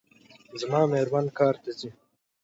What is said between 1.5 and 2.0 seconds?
ته ځي